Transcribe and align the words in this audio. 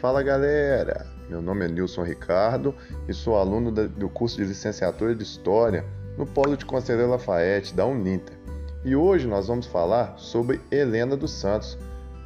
Fala 0.00 0.22
galera, 0.22 1.04
meu 1.28 1.42
nome 1.42 1.64
é 1.64 1.68
Nilson 1.68 2.04
Ricardo 2.04 2.72
e 3.08 3.12
sou 3.12 3.36
aluno 3.36 3.72
do 3.72 4.08
curso 4.08 4.36
de 4.36 4.44
licenciatura 4.44 5.12
de 5.12 5.24
História 5.24 5.84
no 6.16 6.24
Polo 6.24 6.56
de 6.56 6.64
Conselheiro 6.64 7.10
Lafayette 7.10 7.74
da 7.74 7.84
Uninter. 7.84 8.38
E 8.84 8.94
hoje 8.94 9.26
nós 9.26 9.48
vamos 9.48 9.66
falar 9.66 10.16
sobre 10.16 10.60
Helena 10.70 11.16
dos 11.16 11.32
Santos, 11.32 11.76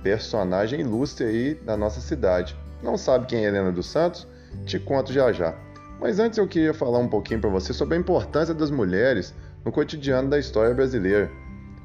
personagem 0.02 0.82
ilustre 0.82 1.24
aí 1.24 1.54
da 1.54 1.74
nossa 1.74 2.02
cidade. 2.02 2.54
Não 2.82 2.98
sabe 2.98 3.24
quem 3.24 3.46
é 3.46 3.48
Helena 3.48 3.72
dos 3.72 3.86
Santos? 3.86 4.28
Te 4.66 4.78
conto 4.78 5.10
já 5.10 5.32
já. 5.32 5.56
Mas 5.98 6.18
antes 6.18 6.36
eu 6.36 6.46
queria 6.46 6.74
falar 6.74 6.98
um 6.98 7.08
pouquinho 7.08 7.40
para 7.40 7.48
você 7.48 7.72
sobre 7.72 7.96
a 7.96 8.00
importância 8.00 8.52
das 8.52 8.70
mulheres 8.70 9.34
no 9.64 9.72
cotidiano 9.72 10.28
da 10.28 10.38
história 10.38 10.74
brasileira. 10.74 11.30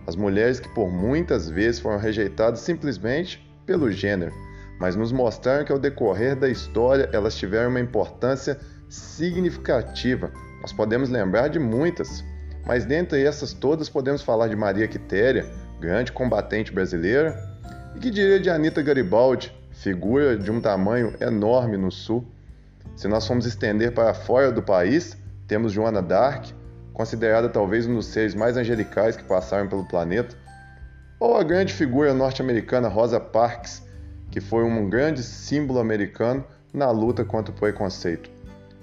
As 0.06 0.18
mulheres 0.18 0.60
que 0.60 0.68
por 0.68 0.92
muitas 0.92 1.50
vezes 1.50 1.80
foram 1.80 1.98
rejeitadas 1.98 2.60
simplesmente 2.60 3.42
pelo 3.66 3.90
gênero 3.90 4.34
mas 4.80 4.96
nos 4.96 5.12
mostraram 5.12 5.66
que 5.66 5.72
ao 5.72 5.80
decorrer 5.80 6.36
da 6.36 6.50
história 6.50 7.10
elas 7.12 7.36
tiveram 7.36 7.70
uma 7.70 7.80
importância 7.80 8.60
significativa. 8.90 10.32
Nós 10.62 10.74
podemos 10.74 11.10
lembrar 11.10 11.48
de 11.50 11.60
muitas, 11.60 12.24
mas 12.66 12.86
dentre 12.86 13.24
essas 13.24 13.54
todas 13.54 13.90
podemos 13.90 14.22
falar 14.22 14.48
de 14.48 14.56
Maria 14.56 14.88
Quitéria, 14.88 15.46
grande 15.80 16.12
combatente 16.12 16.72
brasileira, 16.72 17.38
e 17.96 18.00
que 18.00 18.12
diria 18.12 18.40
de 18.40 18.50
Anita 18.50 18.82
Garibaldi, 18.82 19.54
figura 19.72 20.38
de 20.38 20.52
um 20.52 20.60
tamanho 20.60 21.14
enorme 21.20 21.78
no 21.78 21.92
sul. 21.92 22.26
Se 22.96 23.08
nós 23.08 23.28
formos 23.28 23.46
estender 23.46 23.94
para 23.94 24.14
fora 24.14 24.52
do 24.52 24.62
país, 24.62 25.18
temos 25.48 25.72
Joana 25.72 26.02
d'Arc, 26.02 26.52
considerada 26.94 27.48
talvez 27.48 27.86
um 27.86 27.96
dos 27.96 28.08
seres 28.08 28.34
mais 28.34 28.58
angelicais 28.58 29.16
que 29.16 29.24
passaram 29.24 29.68
pelo 29.68 29.88
planeta, 29.88 30.36
ou 31.20 31.38
a 31.38 31.44
grande 31.44 31.74
figura 31.74 32.14
norte-americana 32.14 32.88
Rosa 32.88 33.20
Parks, 33.20 33.87
que 34.32 34.42
foi 34.42 34.64
um 34.64 34.90
grande 34.90 35.24
símbolo 35.24 35.80
americano 35.80 36.44
na 36.74 36.92
luta 36.92 37.24
contra 37.24 37.54
o 37.54 37.58
preconceito. 37.58 38.30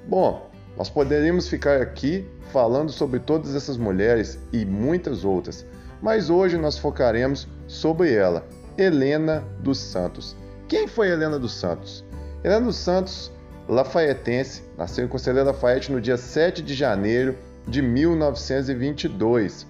Bom, 0.09 0.51
nós 0.77 0.91
poderíamos 0.91 1.49
ficar 1.49 1.81
aqui 1.81 2.27
falando 2.53 2.91
sobre 2.91 3.21
todas 3.21 3.55
essas 3.55 3.77
mulheres 3.77 4.39
e 4.53 4.65
muitas 4.65 5.25
outras, 5.25 5.65
mas 6.03 6.31
hoje 6.31 6.57
nós 6.57 6.77
focaremos 6.77 7.49
sobre 7.67 8.13
ela, 8.13 8.47
Helena 8.77 9.45
dos 9.61 9.79
Santos. 9.79 10.37
Quem 10.69 10.89
foi 10.89 11.09
Helena 11.09 11.39
dos 11.39 11.55
Santos? 11.55 12.05
Helena 12.43 12.67
dos 12.67 12.77
Santos, 12.77 13.31
lafaietense, 13.69 14.63
nasceu 14.77 15.05
em 15.05 15.09
Conselheiro 15.09 15.47
Lafayette 15.49 15.93
no 15.93 16.01
dia 16.01 16.17
7 16.17 16.63
de 16.63 16.75
janeiro 16.75 17.37
de 17.67 17.81
1922. 17.81 19.67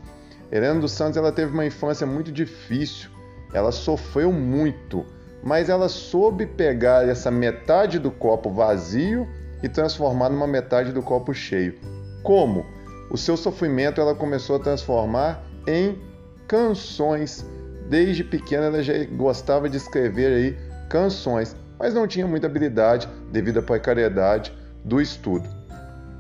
Helena 0.50 0.80
dos 0.80 0.92
Santos 0.92 1.16
ela 1.16 1.32
teve 1.32 1.52
uma 1.52 1.66
infância 1.66 2.06
muito 2.06 2.32
difícil, 2.32 3.10
ela 3.52 3.70
sofreu 3.70 4.32
muito 4.32 5.04
mas 5.44 5.68
ela 5.68 5.90
soube 5.90 6.46
pegar 6.46 7.06
essa 7.06 7.30
metade 7.30 7.98
do 7.98 8.10
copo 8.10 8.50
vazio 8.50 9.28
e 9.62 9.68
transformar 9.68 10.30
numa 10.30 10.46
metade 10.46 10.90
do 10.90 11.02
copo 11.02 11.34
cheio. 11.34 11.78
Como? 12.22 12.64
O 13.10 13.18
seu 13.18 13.36
sofrimento 13.36 14.00
ela 14.00 14.14
começou 14.14 14.56
a 14.56 14.58
transformar 14.58 15.44
em 15.66 16.00
canções. 16.48 17.46
Desde 17.90 18.24
pequena 18.24 18.64
ela 18.64 18.82
já 18.82 18.94
gostava 19.04 19.68
de 19.68 19.76
escrever 19.76 20.32
aí 20.32 20.56
canções, 20.88 21.54
mas 21.78 21.92
não 21.92 22.06
tinha 22.06 22.26
muita 22.26 22.46
habilidade 22.46 23.06
devido 23.30 23.58
à 23.58 23.62
precariedade 23.62 24.50
do 24.82 24.98
estudo. 24.98 25.46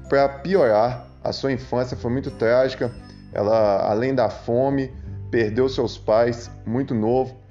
Para 0.06 0.28
piorar, 0.28 1.08
a 1.22 1.32
sua 1.32 1.50
infância 1.50 1.96
foi 1.96 2.10
muito 2.10 2.30
trágica. 2.30 2.92
Ela, 3.32 3.90
além 3.90 4.14
da 4.14 4.28
fome, 4.28 4.92
perdeu 5.30 5.66
seus 5.66 5.96
pais 5.96 6.50
muito 6.66 6.94
novo 6.94 7.42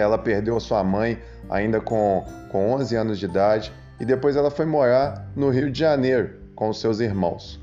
ela 0.00 0.18
perdeu 0.18 0.58
sua 0.58 0.82
mãe 0.82 1.18
ainda 1.48 1.80
com, 1.80 2.24
com 2.50 2.72
11 2.72 2.96
anos 2.96 3.18
de 3.18 3.26
idade 3.26 3.72
e 3.98 4.04
depois 4.04 4.36
ela 4.36 4.50
foi 4.50 4.66
morar 4.66 5.30
no 5.36 5.50
Rio 5.50 5.70
de 5.70 5.78
Janeiro 5.78 6.30
com 6.54 6.68
os 6.68 6.80
seus 6.80 7.00
irmãos. 7.00 7.60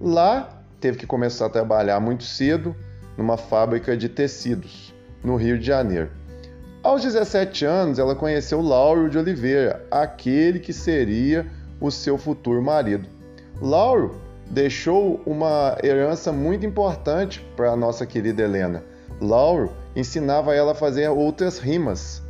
Lá 0.00 0.62
teve 0.80 0.98
que 0.98 1.06
começar 1.06 1.46
a 1.46 1.50
trabalhar 1.50 2.00
muito 2.00 2.24
cedo 2.24 2.74
numa 3.16 3.36
fábrica 3.36 3.96
de 3.96 4.08
tecidos 4.08 4.94
no 5.22 5.36
Rio 5.36 5.58
de 5.58 5.66
Janeiro. 5.66 6.10
Aos 6.82 7.02
17 7.02 7.64
anos, 7.64 7.98
ela 7.98 8.14
conheceu 8.14 8.60
Lauro 8.60 9.10
de 9.10 9.18
Oliveira, 9.18 9.84
aquele 9.90 10.60
que 10.60 10.72
seria 10.72 11.46
o 11.80 11.90
seu 11.90 12.16
futuro 12.16 12.62
marido. 12.62 13.08
Lauro 13.60 14.20
deixou 14.48 15.20
uma 15.26 15.76
herança 15.82 16.32
muito 16.32 16.64
importante 16.64 17.44
para 17.56 17.72
a 17.72 17.76
nossa 17.76 18.06
querida 18.06 18.42
Helena. 18.42 18.84
Lauro 19.20 19.72
ensinava 19.94 20.54
ela 20.54 20.72
a 20.72 20.74
fazer 20.74 21.08
outras 21.08 21.58
rimas. 21.58 22.22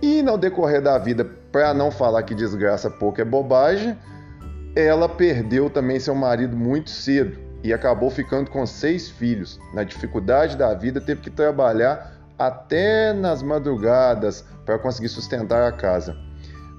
E 0.00 0.22
no 0.22 0.36
decorrer 0.36 0.82
da 0.82 0.98
vida, 0.98 1.24
para 1.50 1.72
não 1.72 1.90
falar 1.90 2.22
que 2.22 2.34
desgraça 2.34 2.90
pouco 2.90 3.20
é 3.20 3.24
bobagem, 3.24 3.96
ela 4.74 5.08
perdeu 5.08 5.70
também 5.70 5.98
seu 5.98 6.14
marido 6.14 6.56
muito 6.56 6.90
cedo 6.90 7.38
e 7.62 7.72
acabou 7.72 8.10
ficando 8.10 8.50
com 8.50 8.66
seis 8.66 9.08
filhos. 9.08 9.58
Na 9.72 9.82
dificuldade 9.82 10.56
da 10.56 10.74
vida, 10.74 11.00
teve 11.00 11.22
que 11.22 11.30
trabalhar 11.30 12.14
até 12.38 13.12
nas 13.12 13.42
madrugadas 13.42 14.44
para 14.64 14.78
conseguir 14.78 15.08
sustentar 15.08 15.66
a 15.66 15.72
casa. 15.72 16.14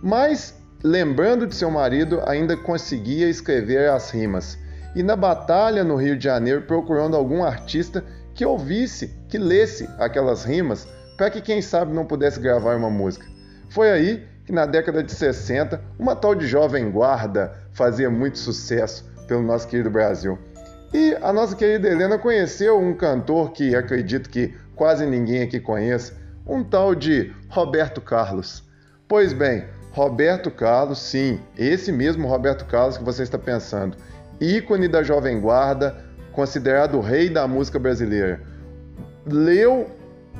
Mas, 0.02 0.56
lembrando 0.84 1.48
de 1.48 1.56
seu 1.56 1.72
marido, 1.72 2.22
ainda 2.26 2.56
conseguia 2.56 3.28
escrever 3.28 3.90
as 3.90 4.12
rimas. 4.12 4.58
E 4.96 5.02
na 5.02 5.16
batalha 5.16 5.84
no 5.84 5.96
Rio 5.96 6.18
de 6.18 6.24
Janeiro, 6.24 6.62
procurando 6.62 7.16
algum 7.16 7.44
artista 7.44 8.04
que 8.38 8.46
ouvisse, 8.46 9.12
que 9.28 9.40
lesse 9.40 9.90
aquelas 9.98 10.46
rimas, 10.46 10.88
para 11.18 11.32
que 11.32 11.42
quem 11.42 11.60
sabe 11.60 11.92
não 11.92 12.06
pudesse 12.06 12.40
gravar 12.40 12.78
uma 12.78 12.90
música. 12.90 13.26
Foi 13.68 13.90
aí 13.90 14.28
que 14.46 14.52
na 14.52 14.68
década 14.68 15.02
de 15.02 15.12
60, 15.12 15.82
uma 15.98 16.16
tal 16.16 16.36
de 16.36 16.46
Jovem 16.46 16.92
Guarda 16.92 17.52
fazia 17.74 18.12
muito 18.12 18.38
sucesso 18.38 19.12
pelo 19.28 19.42
nosso 19.42 19.68
querido 19.68 19.90
Brasil. 19.90 20.38
E 20.94 21.18
a 21.20 21.34
nossa 21.34 21.56
querida 21.56 21.90
Helena 21.90 22.20
conheceu 22.20 22.80
um 22.80 22.94
cantor 22.94 23.52
que 23.52 23.76
acredito 23.76 24.30
que 24.30 24.54
quase 24.76 25.06
ninguém 25.08 25.42
aqui 25.42 25.60
conhece, 25.60 26.14
um 26.46 26.64
tal 26.64 26.94
de 26.94 27.34
Roberto 27.50 28.00
Carlos. 28.00 28.64
Pois 29.08 29.34
bem, 29.34 29.66
Roberto 29.92 30.52
Carlos, 30.52 31.00
sim, 31.00 31.42
esse 31.58 31.92
mesmo 31.92 32.28
Roberto 32.28 32.66
Carlos 32.66 32.98
que 32.98 33.04
você 33.04 33.24
está 33.24 33.40
pensando, 33.40 33.98
ícone 34.40 34.88
da 34.88 35.02
Jovem 35.02 35.42
Guarda, 35.42 36.07
considerado 36.38 37.00
o 37.00 37.02
rei 37.02 37.32
da 37.32 37.48
música 37.48 37.80
brasileira, 37.80 38.40
leu 39.26 39.90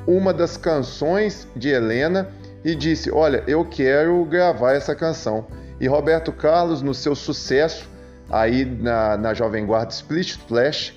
uma 0.06 0.32
das 0.32 0.56
canções 0.56 1.48
de 1.56 1.70
Helena 1.70 2.28
e 2.64 2.72
disse: 2.76 3.10
Olha, 3.10 3.42
eu 3.48 3.64
quero 3.64 4.24
gravar 4.24 4.74
essa 4.74 4.94
canção. 4.94 5.48
E 5.80 5.88
Roberto 5.88 6.30
Carlos, 6.30 6.82
no 6.82 6.94
seu 6.94 7.16
sucesso 7.16 7.90
aí 8.30 8.64
na, 8.64 9.16
na 9.16 9.34
Jovem 9.34 9.66
Guarda 9.66 9.90
Split 9.90 10.36
Flash, 10.46 10.96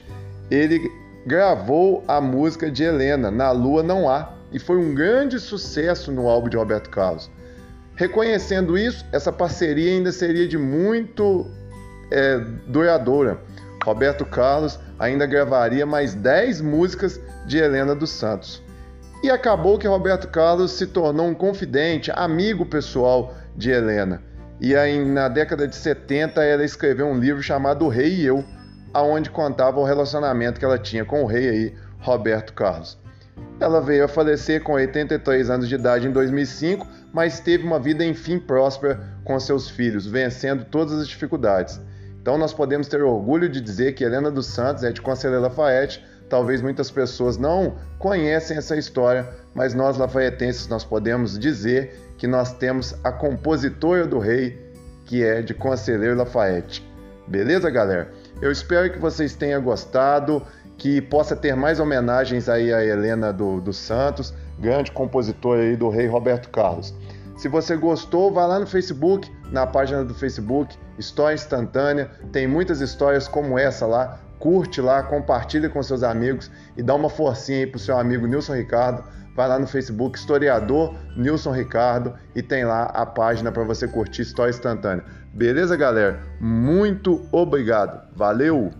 ele 0.51 0.79
gravou 1.25 2.03
a 2.07 2.21
música 2.21 2.69
de 2.69 2.83
Helena, 2.83 3.31
Na 3.31 3.49
Lua 3.49 3.81
Não 3.81 4.07
Há, 4.07 4.31
e 4.51 4.59
foi 4.59 4.77
um 4.77 4.93
grande 4.93 5.39
sucesso 5.39 6.11
no 6.11 6.29
álbum 6.29 6.47
de 6.47 6.57
Roberto 6.57 6.91
Carlos. 6.91 7.31
Reconhecendo 7.95 8.77
isso, 8.77 9.03
essa 9.11 9.31
parceria 9.31 9.93
ainda 9.93 10.11
seria 10.11 10.47
de 10.47 10.59
muito 10.59 11.49
é, 12.11 12.37
duradoura. 12.67 13.39
Roberto 13.83 14.25
Carlos 14.25 14.79
ainda 14.99 15.25
gravaria 15.25 15.85
mais 15.85 16.13
10 16.13 16.61
músicas 16.61 17.19
de 17.45 17.57
Helena 17.57 17.95
dos 17.95 18.11
Santos. 18.11 18.63
E 19.23 19.29
acabou 19.29 19.77
que 19.77 19.87
Roberto 19.87 20.27
Carlos 20.27 20.71
se 20.71 20.87
tornou 20.87 21.27
um 21.27 21.35
confidente, 21.35 22.11
amigo 22.13 22.65
pessoal 22.65 23.35
de 23.55 23.71
Helena. 23.71 24.21
E 24.59 24.75
aí, 24.75 25.03
na 25.03 25.27
década 25.27 25.67
de 25.67 25.75
70 25.75 26.43
ela 26.43 26.63
escreveu 26.63 27.07
um 27.07 27.17
livro 27.17 27.41
chamado 27.41 27.85
O 27.85 27.89
Rei 27.89 28.15
e 28.15 28.25
Eu, 28.25 28.43
aonde 28.93 29.29
contava 29.29 29.79
o 29.79 29.83
relacionamento 29.83 30.59
que 30.59 30.65
ela 30.65 30.77
tinha 30.77 31.05
com 31.05 31.23
o 31.23 31.25
rei 31.25 31.49
aí, 31.49 31.75
Roberto 31.99 32.53
Carlos. 32.53 32.99
Ela 33.59 33.79
veio 33.79 34.05
a 34.05 34.07
falecer 34.07 34.61
com 34.61 34.73
83 34.73 35.49
anos 35.49 35.69
de 35.69 35.75
idade 35.75 36.07
em 36.07 36.11
2005, 36.11 36.87
mas 37.13 37.39
teve 37.39 37.63
uma 37.63 37.79
vida 37.79 38.03
enfim 38.03 38.39
próspera 38.39 38.99
com 39.23 39.39
seus 39.39 39.69
filhos, 39.69 40.05
vencendo 40.05 40.65
todas 40.65 40.93
as 40.93 41.07
dificuldades. 41.07 41.79
Então 42.21 42.37
nós 42.37 42.53
podemos 42.53 42.87
ter 42.87 43.01
orgulho 43.01 43.49
de 43.49 43.59
dizer 43.59 43.93
que 43.93 44.03
Helena 44.03 44.29
dos 44.29 44.45
Santos 44.45 44.83
é 44.83 44.91
de 44.91 45.01
Conselheiro 45.01 45.41
Lafayette. 45.41 46.05
Talvez 46.29 46.61
muitas 46.61 46.91
pessoas 46.91 47.35
não 47.35 47.75
conhecem 47.97 48.57
essa 48.57 48.77
história, 48.77 49.27
mas 49.55 49.73
nós 49.73 49.97
lafaietenses 49.97 50.67
nós 50.67 50.83
podemos 50.83 51.37
dizer 51.37 51.99
que 52.17 52.27
nós 52.27 52.53
temos 52.53 52.95
a 53.03 53.11
compositora 53.11 54.05
do 54.05 54.19
rei, 54.19 54.71
que 55.05 55.23
é 55.23 55.41
de 55.41 55.55
Conselheiro 55.55 56.15
Lafayette. 56.15 56.87
Beleza, 57.27 57.69
galera? 57.69 58.11
Eu 58.39 58.51
espero 58.51 58.91
que 58.91 58.99
vocês 58.99 59.35
tenham 59.35 59.61
gostado, 59.61 60.45
que 60.77 61.01
possa 61.01 61.35
ter 61.35 61.55
mais 61.55 61.79
homenagens 61.79 62.47
aí 62.47 62.71
a 62.71 62.85
Helena 62.85 63.33
do, 63.33 63.59
dos 63.59 63.77
Santos, 63.77 64.33
grande 64.59 64.91
compositora 64.91 65.61
aí 65.61 65.75
do 65.75 65.89
rei 65.89 66.05
Roberto 66.07 66.49
Carlos. 66.49 66.93
Se 67.35 67.47
você 67.47 67.75
gostou, 67.75 68.31
vá 68.31 68.45
lá 68.45 68.59
no 68.59 68.67
Facebook, 68.67 69.31
na 69.51 69.65
página 69.65 70.03
do 70.03 70.13
Facebook, 70.13 70.77
História 70.97 71.35
Instantânea. 71.35 72.11
Tem 72.31 72.47
muitas 72.47 72.81
histórias 72.81 73.27
como 73.27 73.57
essa 73.57 73.85
lá. 73.85 74.19
Curte 74.39 74.81
lá, 74.81 75.03
compartilha 75.03 75.69
com 75.69 75.81
seus 75.83 76.03
amigos 76.03 76.49
e 76.75 76.81
dá 76.81 76.95
uma 76.95 77.09
forcinha 77.09 77.59
aí 77.59 77.67
pro 77.67 77.79
seu 77.79 77.97
amigo 77.97 78.25
Nilson 78.25 78.55
Ricardo. 78.55 79.03
Vai 79.35 79.47
lá 79.47 79.57
no 79.57 79.67
Facebook, 79.67 80.17
historiador 80.17 80.93
Nilson 81.15 81.51
Ricardo 81.51 82.13
e 82.35 82.41
tem 82.41 82.65
lá 82.65 82.83
a 82.85 83.05
página 83.05 83.51
para 83.51 83.63
você 83.63 83.87
curtir 83.87 84.23
história 84.23 84.49
instantânea. 84.49 85.03
Beleza, 85.33 85.75
galera? 85.77 86.19
Muito 86.39 87.25
obrigado. 87.31 88.07
Valeu! 88.15 88.71